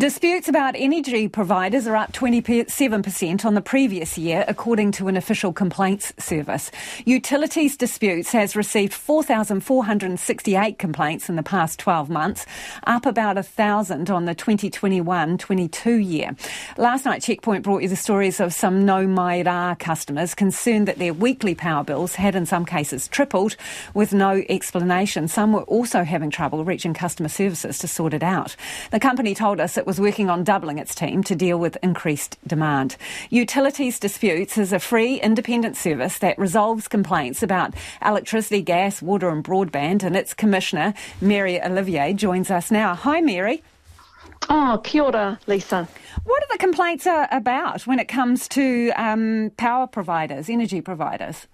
[0.00, 5.52] Disputes about energy providers are up 27% on the previous year, according to an official
[5.52, 6.70] complaints service.
[7.04, 12.46] Utilities Disputes has received 4,468 complaints in the past 12 months,
[12.86, 16.34] up about 1,000 on the 2021-22 year.
[16.78, 20.96] Last night, Checkpoint brought you the stories of some Nau Mai Rā customers concerned that
[20.96, 23.54] their weekly power bills had in some cases tripled
[23.92, 25.28] with no explanation.
[25.28, 28.56] Some were also having trouble reaching customer services to sort it out.
[28.92, 32.38] The company told us it was working on doubling its team to deal with increased
[32.46, 32.96] demand.
[33.28, 39.42] Utilities Disputes is a free independent service that resolves complaints about electricity, gas, water and
[39.42, 42.94] broadband and its commissioner, Mary Ollivier, joins us now.
[42.94, 43.64] Hi Mary.
[44.48, 45.88] Oh, kia ora, Lisa.
[46.22, 51.48] What are the complaints about when it comes to um, power providers, energy providers?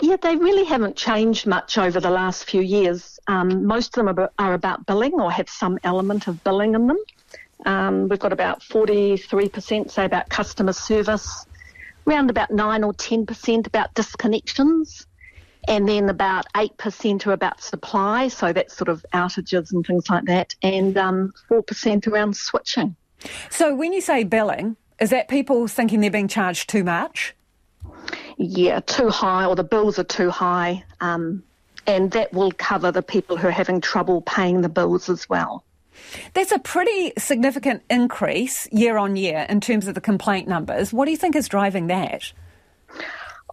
[0.00, 3.11] Yeah, they really haven't changed much over the last few years.
[3.26, 6.98] Um, most of them are about billing or have some element of billing in them.
[7.64, 11.46] Um, we've got about 43% say about customer service,
[12.06, 15.06] around about 9 or 10% about disconnections,
[15.68, 20.24] and then about 8% are about supply, so that's sort of outages and things like
[20.24, 22.96] that, and um, 4% around switching.
[23.50, 27.34] So when you say billing, is that people thinking they're being charged too much?
[28.36, 30.84] yeah, too high or the bills are too high.
[31.00, 31.42] Um,
[31.86, 35.64] and that will cover the people who are having trouble paying the bills as well.
[36.34, 40.92] That's a pretty significant increase year on year in terms of the complaint numbers.
[40.92, 42.32] What do you think is driving that?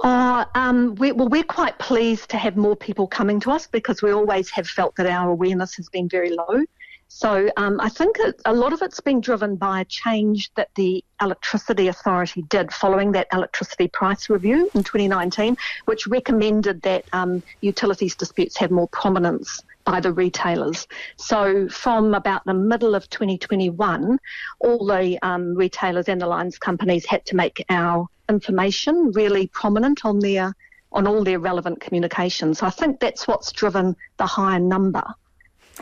[0.00, 4.00] Uh, um, we, well, we're quite pleased to have more people coming to us because
[4.00, 6.64] we always have felt that our awareness has been very low.
[7.10, 11.02] So um, I think a lot of it's been driven by a change that the
[11.22, 18.14] Electricity Authority did following that electricity price review in 2019, which recommended that um, utilities
[18.14, 20.86] disputes have more prominence by the retailers.
[21.16, 24.20] So from about the middle of 2021,
[24.60, 30.04] all the um, retailers and the lines companies had to make our information really prominent
[30.04, 30.54] on their
[30.92, 32.58] on all their relevant communications.
[32.58, 35.04] So I think that's what's driven the higher number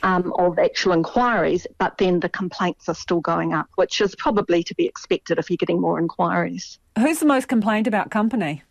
[0.02, 4.62] um, of actual inquiries, but then the complaints are still going up, which is probably
[4.62, 6.78] to be expected if you're getting more inquiries.
[6.98, 8.62] Who's the most complained about company?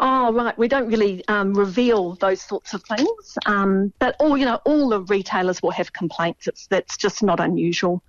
[0.00, 4.44] Oh right, we don't really um, reveal those sorts of things, um, but all you
[4.44, 6.48] know, all the retailers will have complaints.
[6.48, 8.02] It's that's just not unusual.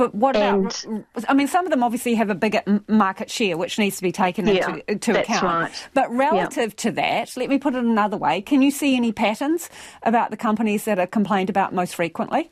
[0.00, 0.82] But what about?
[0.84, 4.02] And, I mean, some of them obviously have a bigger market share, which needs to
[4.02, 5.42] be taken yeah, into, into account.
[5.42, 5.88] Right.
[5.92, 6.76] But relative yeah.
[6.84, 9.68] to that, let me put it another way: Can you see any patterns
[10.02, 12.50] about the companies that are complained about most frequently?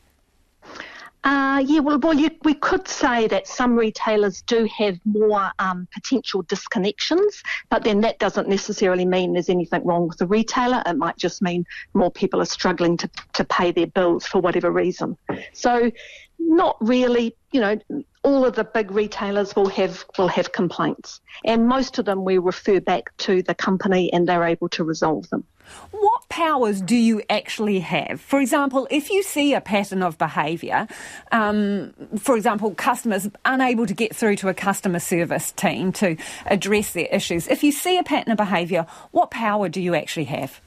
[1.25, 5.89] Uh, yeah, well, well you, we could say that some retailers do have more um,
[5.93, 10.83] potential disconnections, but then that doesn't necessarily mean there's anything wrong with the retailer.
[10.85, 14.71] It might just mean more people are struggling to, to pay their bills for whatever
[14.71, 15.17] reason.
[15.53, 15.91] So
[16.39, 17.79] not really, you know,
[18.23, 22.39] all of the big retailers will have will have complaints, and most of them we
[22.39, 25.45] refer back to the company, and they're able to resolve them.
[25.91, 28.21] What powers do you actually have?
[28.21, 30.89] For example, if you see a pattern of behaviour,
[31.33, 36.17] um, for example, customers unable to get through to a customer service team to
[36.47, 40.25] address their issues, if you see a pattern of behaviour, what power do you actually
[40.25, 40.61] have?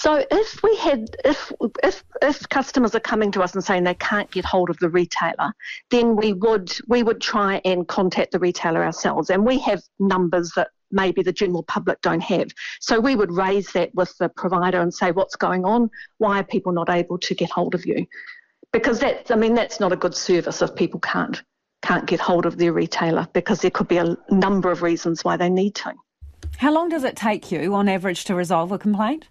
[0.00, 1.52] So if we had, if,
[1.84, 4.88] if, if customers are coming to us and saying they can't get hold of the
[4.88, 5.52] retailer,
[5.90, 9.28] then we would, we would try and contact the retailer ourselves.
[9.28, 12.48] And we have numbers that maybe the general public don't have.
[12.80, 15.90] So we would raise that with the provider and say, what's going on?
[16.16, 18.06] Why are people not able to get hold of you?
[18.72, 21.42] Because that, I mean, that's not a good service if people can't
[21.82, 25.36] can't get hold of their retailer because there could be a number of reasons why
[25.36, 25.92] they need to.
[26.56, 29.28] How long does it take you on average to resolve a complaint?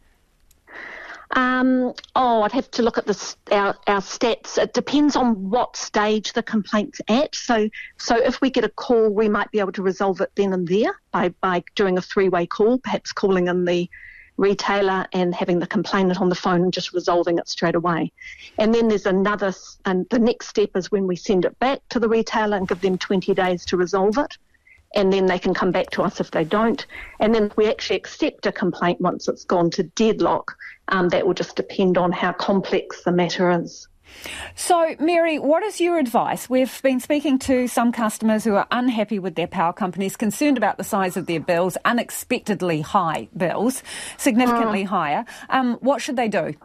[1.35, 3.07] Um, oh, I'd have to look at
[3.51, 4.57] our, our stats.
[4.57, 7.35] It depends on what stage the complaint's at.
[7.35, 10.53] So, so if we get a call, we might be able to resolve it then
[10.53, 13.89] and there by, by doing a three-way call, perhaps calling in the
[14.38, 18.12] retailer and having the complainant on the phone and just resolving it straight away.
[18.57, 19.53] And then there's another,
[19.85, 22.81] and the next step is when we send it back to the retailer and give
[22.81, 24.38] them 20 days to resolve it
[24.95, 26.86] and then they can come back to us if they don't.
[27.19, 30.56] And then we actually accept a complaint once it's gone to deadlock,
[30.88, 33.88] um, that will just depend on how complex the matter is.
[34.56, 36.50] So, Mary, what is your advice?
[36.50, 40.77] We've been speaking to some customers who are unhappy with their power companies, concerned about
[40.77, 43.83] the size of their bills, unexpectedly high bills,
[44.18, 44.88] significantly uh.
[44.88, 45.25] higher.
[45.50, 46.56] Um, what should they do?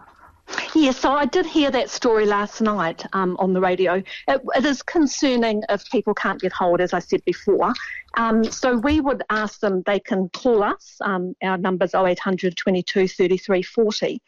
[0.75, 4.02] Yeah, so I did hear that story last night um, on the radio.
[4.29, 7.73] It, it is concerning if people can't get hold, as I said before.
[8.17, 10.96] Um, so we would ask them, they can call us.
[11.00, 14.23] Um, our number's 0800 22 33 40.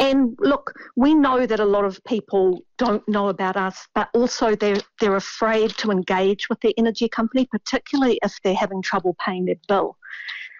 [0.00, 4.54] And look, we know that a lot of people don't know about us, but also
[4.54, 9.46] they're, they're afraid to engage with their energy company, particularly if they're having trouble paying
[9.46, 9.96] their bill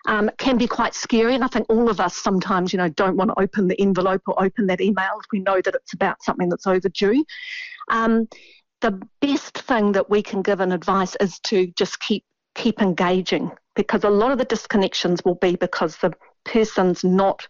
[0.06, 1.34] um, can be quite scary.
[1.34, 4.22] And I think all of us sometimes, you know, don't want to open the envelope
[4.26, 7.24] or open that email if we know that it's about something that's overdue.
[7.90, 8.28] Um,
[8.80, 12.24] the best thing that we can give in advice is to just keep
[12.54, 16.12] keep engaging because a lot of the disconnections will be because the
[16.44, 17.46] person's not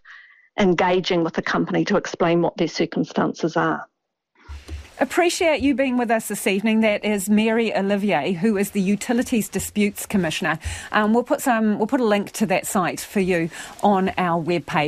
[0.59, 3.88] engaging with the company to explain what their circumstances are.
[5.01, 6.81] Appreciate you being with us this evening.
[6.81, 10.59] That is Mary Ollivier, who is the Utilities Disputes Commissioner.
[10.91, 13.49] Um, we'll put some, we'll put a link to that site for you
[13.81, 14.87] on our webpage.